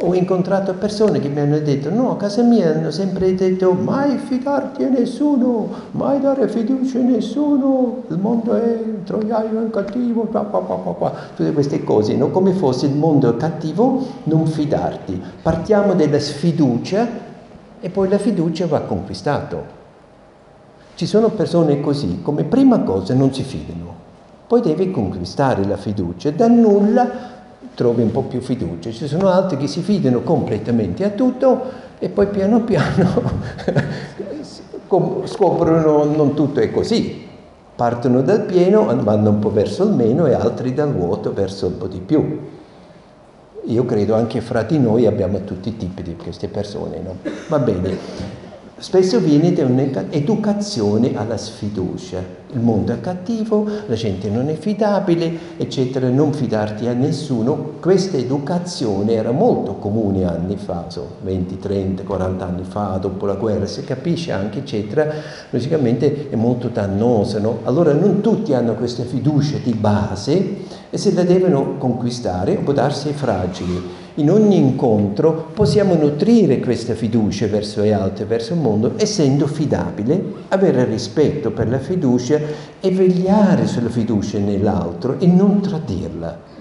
Ho 0.00 0.12
incontrato 0.12 0.74
persone 0.74 1.20
che 1.20 1.28
mi 1.28 1.40
hanno 1.40 1.58
detto, 1.58 1.88
no, 1.88 2.10
a 2.10 2.16
casa 2.16 2.42
mia 2.42 2.68
hanno 2.68 2.90
sempre 2.90 3.34
detto, 3.34 3.72
mai 3.72 4.18
fidarti 4.18 4.84
a 4.84 4.88
nessuno, 4.90 5.68
mai 5.92 6.20
dare 6.20 6.48
fiducia 6.48 6.98
a 6.98 7.02
nessuno, 7.02 8.02
il 8.08 8.18
mondo 8.18 8.54
è 8.54 8.78
un 8.84 9.04
troiaio, 9.04 9.66
è 9.66 9.70
cattivo, 9.70 10.22
qua, 10.24 10.42
qua, 10.42 10.60
qua, 10.60 10.94
qua, 10.94 11.12
tutte 11.34 11.52
queste 11.52 11.82
cose, 11.82 12.14
no? 12.14 12.28
come 12.30 12.52
fosse 12.52 12.86
il 12.86 12.94
mondo 12.94 13.34
cattivo, 13.36 14.04
non 14.24 14.46
fidarti. 14.46 15.22
Partiamo 15.40 15.94
dalla 15.94 16.20
sfiducia 16.20 17.08
e 17.80 17.88
poi 17.88 18.08
la 18.10 18.18
fiducia 18.18 18.66
va 18.66 18.80
conquistata. 18.80 19.74
Ci 20.94 21.06
sono 21.06 21.30
persone 21.30 21.80
così, 21.80 22.20
come 22.20 22.44
prima 22.44 22.80
cosa 22.80 23.14
non 23.14 23.32
si 23.32 23.42
fidano 23.42 23.95
poi 24.46 24.60
devi 24.60 24.90
conquistare 24.90 25.64
la 25.64 25.76
fiducia. 25.76 26.30
Da 26.30 26.46
nulla 26.46 27.34
trovi 27.74 28.02
un 28.02 28.12
po' 28.12 28.22
più 28.22 28.40
fiducia. 28.40 28.90
Ci 28.90 29.08
sono 29.08 29.28
altri 29.28 29.56
che 29.56 29.66
si 29.66 29.80
fidano 29.80 30.22
completamente 30.22 31.04
a 31.04 31.10
tutto 31.10 31.84
e 31.98 32.08
poi 32.08 32.26
piano 32.28 32.60
piano 32.60 33.22
scoprono 35.24 36.04
non 36.04 36.34
tutto 36.34 36.60
è 36.60 36.70
così. 36.70 37.24
Partono 37.74 38.22
dal 38.22 38.42
pieno, 38.42 38.86
vanno 39.02 39.30
un 39.30 39.38
po' 39.38 39.50
verso 39.50 39.84
il 39.84 39.92
meno 39.92 40.26
e 40.26 40.32
altri 40.32 40.72
dal 40.72 40.92
vuoto 40.92 41.32
verso 41.34 41.66
un 41.66 41.76
po' 41.76 41.88
di 41.88 42.00
più. 42.00 42.40
Io 43.64 43.84
credo 43.84 44.14
anche 44.14 44.40
fra 44.40 44.62
di 44.62 44.78
noi 44.78 45.06
abbiamo 45.06 45.42
tutti 45.42 45.70
i 45.70 45.76
tipi 45.76 46.02
di 46.02 46.16
queste 46.16 46.46
persone, 46.48 47.00
no? 47.00 47.16
Va 47.48 47.58
bene 47.58 48.45
spesso 48.78 49.20
viene 49.20 49.52
da 49.52 49.64
un'educazione 49.64 51.16
alla 51.16 51.38
sfiducia. 51.38 52.44
Il 52.52 52.60
mondo 52.60 52.92
è 52.92 53.00
cattivo, 53.00 53.66
la 53.86 53.94
gente 53.94 54.30
non 54.30 54.48
è 54.48 54.54
fidabile, 54.54 55.56
eccetera, 55.56 56.08
non 56.08 56.32
fidarti 56.32 56.86
a 56.86 56.92
nessuno. 56.92 57.72
Questa 57.80 58.16
educazione 58.16 59.14
era 59.14 59.30
molto 59.30 59.74
comune 59.76 60.24
anni 60.24 60.56
fa, 60.56 60.84
so, 60.88 61.16
20, 61.22 61.58
30, 61.58 62.02
40 62.04 62.46
anni 62.46 62.64
fa, 62.64 62.98
dopo 63.00 63.26
la 63.26 63.34
guerra, 63.34 63.66
si 63.66 63.82
capisce 63.82 64.30
anche, 64.32 64.58
eccetera, 64.58 65.10
logicamente 65.50 66.28
è 66.30 66.36
molto 66.36 66.68
dannosa. 66.68 67.40
No? 67.40 67.60
Allora 67.64 67.92
non 67.92 68.20
tutti 68.20 68.54
hanno 68.54 68.74
questa 68.74 69.04
fiducia 69.04 69.58
di 69.62 69.72
base 69.72 70.56
e 70.88 70.98
se 70.98 71.12
la 71.12 71.24
devono 71.24 71.76
conquistare 71.78 72.54
può 72.56 72.72
darsi 72.72 73.12
fragili 73.12 73.95
in 74.16 74.30
ogni 74.30 74.56
incontro 74.56 75.48
possiamo 75.52 75.94
nutrire 75.94 76.60
questa 76.60 76.94
fiducia 76.94 77.46
verso 77.48 77.82
gli 77.82 77.90
altri, 77.90 78.24
verso 78.24 78.54
il 78.54 78.60
mondo, 78.60 78.92
essendo 78.96 79.46
fidabile, 79.46 80.22
avere 80.48 80.84
rispetto 80.84 81.50
per 81.50 81.68
la 81.68 81.78
fiducia 81.78 82.38
e 82.80 82.90
vegliare 82.90 83.66
sulla 83.66 83.90
fiducia 83.90 84.38
nell'altro 84.38 85.18
e 85.18 85.26
non 85.26 85.60
tradirla. 85.60 86.54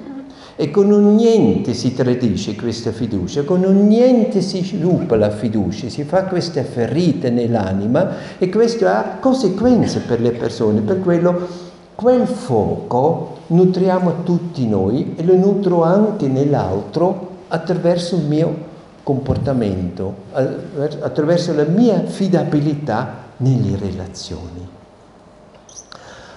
E 0.57 0.71
con 0.71 0.91
un 0.91 1.15
niente 1.15 1.73
si 1.73 1.93
tradisce 1.93 2.55
questa 2.55 2.91
fiducia, 2.91 3.43
con 3.43 3.63
un 3.63 3.87
niente 3.87 4.41
si 4.41 4.63
sviluppa 4.63 5.15
la 5.15 5.29
fiducia, 5.29 5.89
si 5.89 6.03
fa 6.03 6.23
questa 6.23 6.63
ferita 6.63 7.29
nell'anima 7.29 8.37
e 8.37 8.49
questo 8.49 8.87
ha 8.87 9.17
conseguenze 9.19 9.99
per 9.99 10.19
le 10.19 10.31
persone, 10.31 10.81
per 10.81 10.99
quello 10.99 11.47
quel 11.95 12.27
fuoco 12.27 13.37
nutriamo 13.47 14.23
tutti 14.23 14.67
noi 14.67 15.13
e 15.15 15.23
lo 15.23 15.35
nutro 15.35 15.83
anche 15.83 16.27
nell'altro 16.27 17.33
attraverso 17.47 18.15
il 18.15 18.23
mio 18.23 18.73
comportamento, 19.03 20.15
attraverso 20.31 21.53
la 21.53 21.65
mia 21.65 22.03
fidabilità 22.05 23.23
nelle 23.37 23.77
relazioni. 23.77 24.67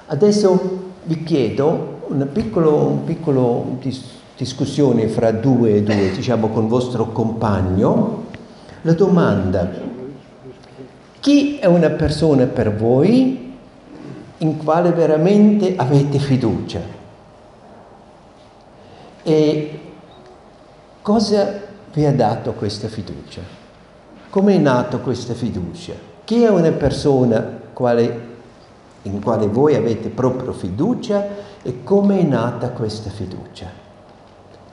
Adesso 0.07 0.87
vi 1.05 1.23
chiedo 1.23 2.01
una 2.09 2.27
piccola, 2.27 2.69
un 2.69 3.05
piccolo 3.05 3.77
dis- 3.81 4.05
discussione 4.37 5.09
fra 5.09 5.33
due 5.33 5.77
e 5.77 5.83
due, 5.83 6.11
diciamo 6.11 6.49
con 6.49 6.65
il 6.65 6.69
vostro 6.69 7.11
compagno. 7.13 8.25
La 8.83 8.93
domanda, 8.93 9.69
chi 11.21 11.59
è 11.59 11.67
una 11.67 11.91
persona 11.91 12.45
per 12.45 12.75
voi 12.75 13.57
in 14.39 14.57
quale 14.59 14.93
veramente 14.93 15.75
avete 15.77 16.19
fiducia? 16.19 16.81
E 19.23 19.81
Cosa 21.09 21.63
vi 21.95 22.05
ha 22.05 22.13
dato 22.13 22.53
questa 22.53 22.87
fiducia? 22.87 23.41
Come 24.29 24.57
è 24.57 24.59
nata 24.59 24.99
questa 24.99 25.33
fiducia? 25.33 25.95
Chi 26.23 26.43
è 26.43 26.51
una 26.51 26.71
persona 26.73 27.43
quale, 27.73 28.21
in 29.05 29.23
quale 29.23 29.47
voi 29.47 29.75
avete 29.75 30.11
proprio 30.11 30.53
fiducia 30.53 31.27
e 31.63 31.83
come 31.83 32.21
è 32.21 32.23
nata 32.25 32.73
questa 32.73 33.09
fiducia? 33.09 33.69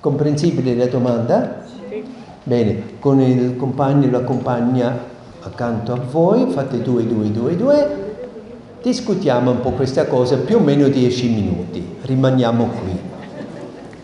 Comprensibile 0.01 0.75
la 0.75 0.87
domanda? 0.87 1.63
Sì. 1.87 2.03
Bene, 2.43 2.99
con 2.99 3.21
il 3.21 3.55
compagno 3.55 4.07
e 4.07 4.11
la 4.11 4.23
compagna 4.25 4.93
accanto 5.39 5.93
a 5.93 6.01
voi, 6.01 6.51
fate 6.51 6.81
due, 6.81 7.07
due, 7.07 7.31
due, 7.31 7.55
due, 7.55 8.15
discutiamo 8.81 9.51
un 9.51 9.61
po' 9.61 9.71
questa 9.71 10.05
cosa, 10.05 10.35
più 10.35 10.57
o 10.57 10.59
meno 10.59 10.89
dieci 10.89 11.29
minuti, 11.29 11.95
rimaniamo 12.01 12.65
qui. 12.65 13.13